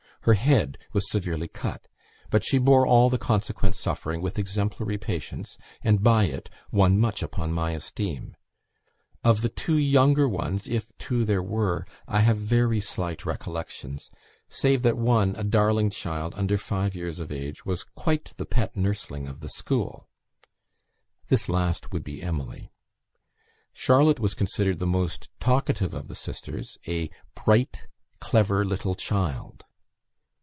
[0.25, 1.87] Her head was severely cut,
[2.29, 7.23] but she bore all the consequent suffering with exemplary patience, and by it won much
[7.23, 8.35] upon my esteem.
[9.23, 14.11] Of the two younger ones (if two there were) I have very slight recollections,
[14.47, 18.77] save that one, a darling child, under five years of age, was quite the pet
[18.77, 20.07] nursling of the school."
[21.29, 22.71] This last would be Emily.
[23.73, 27.09] Charlotte was considered the most talkative of the sisters a
[27.43, 27.87] "bright,
[28.19, 29.65] clever, little child."